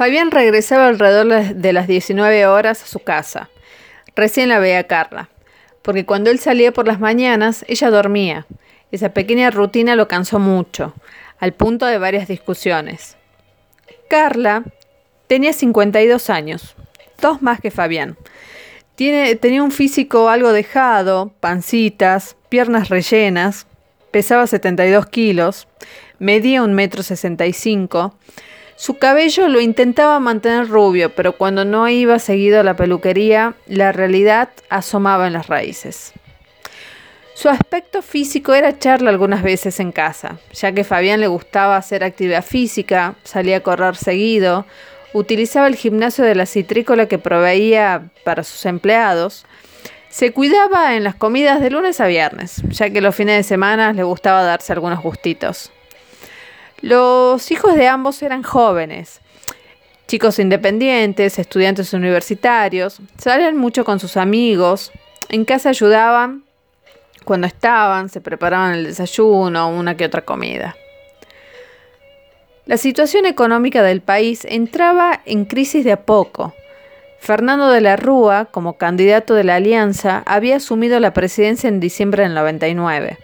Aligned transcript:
Fabián 0.00 0.30
regresaba 0.30 0.86
alrededor 0.86 1.56
de 1.56 1.72
las 1.74 1.86
19 1.86 2.46
horas 2.46 2.82
a 2.82 2.86
su 2.86 3.00
casa. 3.00 3.50
Recién 4.16 4.48
la 4.48 4.58
veía 4.58 4.86
Carla, 4.86 5.28
porque 5.82 6.06
cuando 6.06 6.30
él 6.30 6.38
salía 6.38 6.72
por 6.72 6.86
las 6.86 7.00
mañanas, 7.00 7.66
ella 7.68 7.90
dormía. 7.90 8.46
Esa 8.92 9.10
pequeña 9.10 9.50
rutina 9.50 9.96
lo 9.96 10.08
cansó 10.08 10.38
mucho, 10.38 10.94
al 11.38 11.52
punto 11.52 11.84
de 11.84 11.98
varias 11.98 12.28
discusiones. 12.28 13.18
Carla 14.08 14.64
tenía 15.26 15.52
52 15.52 16.30
años, 16.30 16.76
dos 17.20 17.42
más 17.42 17.60
que 17.60 17.70
Fabián. 17.70 18.16
Tenía 18.96 19.62
un 19.62 19.70
físico 19.70 20.30
algo 20.30 20.54
dejado, 20.54 21.30
pancitas, 21.40 22.36
piernas 22.48 22.88
rellenas, 22.88 23.66
pesaba 24.10 24.46
72 24.46 25.04
kilos, 25.04 25.68
medía 26.18 26.62
un 26.62 26.72
metro 26.72 27.02
sesenta 27.02 27.44
y 27.44 27.52
cinco. 27.52 28.14
Su 28.80 28.96
cabello 28.96 29.46
lo 29.48 29.60
intentaba 29.60 30.18
mantener 30.20 30.66
rubio, 30.68 31.14
pero 31.14 31.36
cuando 31.36 31.66
no 31.66 31.86
iba 31.90 32.18
seguido 32.18 32.60
a 32.60 32.62
la 32.62 32.76
peluquería, 32.76 33.52
la 33.66 33.92
realidad 33.92 34.48
asomaba 34.70 35.26
en 35.26 35.34
las 35.34 35.48
raíces. 35.48 36.14
Su 37.34 37.50
aspecto 37.50 38.00
físico 38.00 38.54
era 38.54 38.78
charla 38.78 39.10
algunas 39.10 39.42
veces 39.42 39.80
en 39.80 39.92
casa, 39.92 40.38
ya 40.54 40.72
que 40.72 40.84
Fabián 40.84 41.20
le 41.20 41.26
gustaba 41.26 41.76
hacer 41.76 42.02
actividad 42.02 42.42
física, 42.42 43.16
salía 43.22 43.58
a 43.58 43.60
correr 43.60 43.96
seguido, 43.96 44.64
utilizaba 45.12 45.66
el 45.66 45.76
gimnasio 45.76 46.24
de 46.24 46.34
la 46.34 46.46
citrícola 46.46 47.04
que 47.04 47.18
proveía 47.18 48.08
para 48.24 48.44
sus 48.44 48.64
empleados, 48.64 49.44
se 50.08 50.32
cuidaba 50.32 50.96
en 50.96 51.04
las 51.04 51.16
comidas 51.16 51.60
de 51.60 51.68
lunes 51.68 52.00
a 52.00 52.06
viernes, 52.06 52.62
ya 52.70 52.88
que 52.88 53.02
los 53.02 53.14
fines 53.14 53.36
de 53.36 53.42
semana 53.42 53.92
le 53.92 54.04
gustaba 54.04 54.42
darse 54.42 54.72
algunos 54.72 55.02
gustitos. 55.02 55.70
Los 56.82 57.50
hijos 57.50 57.74
de 57.74 57.88
ambos 57.88 58.22
eran 58.22 58.42
jóvenes, 58.42 59.20
chicos 60.06 60.38
independientes, 60.38 61.38
estudiantes 61.38 61.92
universitarios, 61.92 63.00
salían 63.18 63.56
mucho 63.56 63.84
con 63.84 64.00
sus 64.00 64.16
amigos, 64.16 64.90
en 65.28 65.44
casa 65.44 65.68
ayudaban 65.68 66.44
cuando 67.24 67.46
estaban, 67.46 68.08
se 68.08 68.20
preparaban 68.20 68.74
el 68.74 68.84
desayuno, 68.84 69.68
una 69.68 69.96
que 69.96 70.06
otra 70.06 70.24
comida. 70.24 70.74
La 72.66 72.76
situación 72.76 73.26
económica 73.26 73.82
del 73.82 74.00
país 74.00 74.44
entraba 74.44 75.20
en 75.26 75.44
crisis 75.44 75.84
de 75.84 75.92
a 75.92 76.02
poco. 76.02 76.54
Fernando 77.18 77.68
de 77.68 77.80
la 77.80 77.96
Rúa, 77.96 78.46
como 78.46 78.78
candidato 78.78 79.34
de 79.34 79.44
la 79.44 79.56
Alianza, 79.56 80.22
había 80.24 80.56
asumido 80.56 80.98
la 81.00 81.12
presidencia 81.12 81.68
en 81.68 81.80
diciembre 81.80 82.22
del 82.22 82.34
99. 82.34 83.18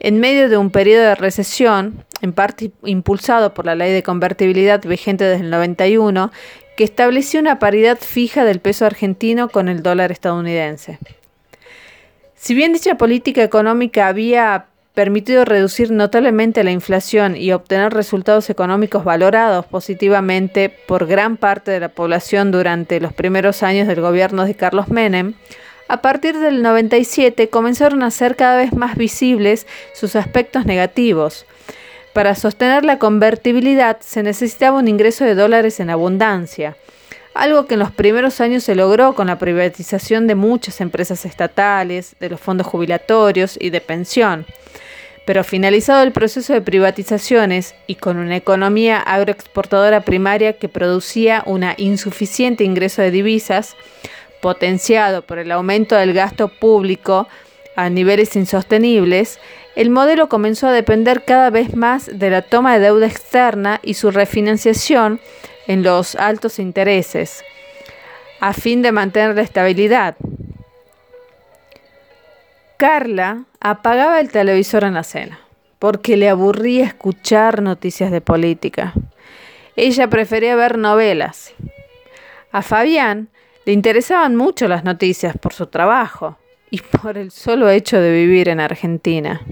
En 0.00 0.20
medio 0.20 0.48
de 0.48 0.56
un 0.56 0.70
periodo 0.70 1.02
de 1.02 1.14
recesión, 1.14 2.04
en 2.24 2.32
parte 2.32 2.72
impulsado 2.84 3.52
por 3.52 3.66
la 3.66 3.74
ley 3.74 3.92
de 3.92 4.02
convertibilidad 4.02 4.82
vigente 4.82 5.24
desde 5.24 5.44
el 5.44 5.50
91, 5.50 6.32
que 6.76 6.84
estableció 6.84 7.38
una 7.38 7.58
paridad 7.58 7.98
fija 8.00 8.44
del 8.44 8.60
peso 8.60 8.86
argentino 8.86 9.48
con 9.50 9.68
el 9.68 9.82
dólar 9.82 10.10
estadounidense. 10.10 10.98
Si 12.34 12.54
bien 12.54 12.72
dicha 12.72 12.96
política 12.96 13.42
económica 13.42 14.08
había 14.08 14.66
permitido 14.94 15.44
reducir 15.44 15.90
notablemente 15.90 16.64
la 16.64 16.70
inflación 16.70 17.36
y 17.36 17.52
obtener 17.52 17.92
resultados 17.92 18.48
económicos 18.48 19.04
valorados 19.04 19.66
positivamente 19.66 20.70
por 20.70 21.06
gran 21.06 21.36
parte 21.36 21.72
de 21.72 21.80
la 21.80 21.90
población 21.90 22.52
durante 22.52 23.00
los 23.00 23.12
primeros 23.12 23.62
años 23.62 23.86
del 23.86 24.00
gobierno 24.00 24.46
de 24.46 24.54
Carlos 24.54 24.88
Menem, 24.88 25.34
a 25.88 26.00
partir 26.00 26.38
del 26.38 26.62
97 26.62 27.50
comenzaron 27.50 28.02
a 28.02 28.10
ser 28.10 28.36
cada 28.36 28.56
vez 28.56 28.72
más 28.72 28.96
visibles 28.96 29.66
sus 29.92 30.16
aspectos 30.16 30.64
negativos. 30.64 31.44
Para 32.14 32.36
sostener 32.36 32.84
la 32.84 33.00
convertibilidad 33.00 33.98
se 33.98 34.22
necesitaba 34.22 34.78
un 34.78 34.86
ingreso 34.86 35.24
de 35.24 35.34
dólares 35.34 35.80
en 35.80 35.90
abundancia, 35.90 36.76
algo 37.34 37.66
que 37.66 37.74
en 37.74 37.80
los 37.80 37.90
primeros 37.90 38.40
años 38.40 38.62
se 38.62 38.76
logró 38.76 39.16
con 39.16 39.26
la 39.26 39.40
privatización 39.40 40.28
de 40.28 40.36
muchas 40.36 40.80
empresas 40.80 41.24
estatales, 41.24 42.14
de 42.20 42.28
los 42.28 42.40
fondos 42.40 42.68
jubilatorios 42.68 43.58
y 43.60 43.70
de 43.70 43.80
pensión. 43.80 44.46
Pero 45.26 45.42
finalizado 45.42 46.04
el 46.04 46.12
proceso 46.12 46.52
de 46.52 46.60
privatizaciones 46.60 47.74
y 47.88 47.96
con 47.96 48.18
una 48.18 48.36
economía 48.36 49.00
agroexportadora 49.00 50.02
primaria 50.02 50.52
que 50.52 50.68
producía 50.68 51.42
un 51.46 51.64
insuficiente 51.78 52.62
ingreso 52.62 53.02
de 53.02 53.10
divisas, 53.10 53.74
potenciado 54.40 55.22
por 55.22 55.38
el 55.38 55.50
aumento 55.50 55.96
del 55.96 56.12
gasto 56.12 56.46
público 56.46 57.26
a 57.76 57.90
niveles 57.90 58.36
insostenibles, 58.36 59.40
el 59.76 59.90
modelo 59.90 60.28
comenzó 60.28 60.68
a 60.68 60.72
depender 60.72 61.24
cada 61.24 61.50
vez 61.50 61.74
más 61.74 62.08
de 62.12 62.30
la 62.30 62.42
toma 62.42 62.74
de 62.74 62.80
deuda 62.80 63.06
externa 63.06 63.80
y 63.82 63.94
su 63.94 64.10
refinanciación 64.10 65.20
en 65.66 65.82
los 65.82 66.14
altos 66.14 66.58
intereses, 66.58 67.42
a 68.40 68.52
fin 68.52 68.82
de 68.82 68.92
mantener 68.92 69.34
la 69.34 69.42
estabilidad. 69.42 70.16
Carla 72.76 73.44
apagaba 73.60 74.20
el 74.20 74.30
televisor 74.30 74.84
en 74.84 74.94
la 74.94 75.02
cena, 75.02 75.40
porque 75.78 76.16
le 76.16 76.28
aburría 76.28 76.84
escuchar 76.84 77.62
noticias 77.62 78.10
de 78.10 78.20
política. 78.20 78.92
Ella 79.76 80.08
prefería 80.08 80.54
ver 80.54 80.78
novelas. 80.78 81.54
A 82.52 82.62
Fabián 82.62 83.28
le 83.64 83.72
interesaban 83.72 84.36
mucho 84.36 84.68
las 84.68 84.84
noticias 84.84 85.36
por 85.36 85.52
su 85.52 85.66
trabajo 85.66 86.36
y 86.70 86.80
por 86.80 87.18
el 87.18 87.30
solo 87.30 87.68
hecho 87.70 88.00
de 88.00 88.12
vivir 88.12 88.48
en 88.48 88.60
Argentina. 88.60 89.42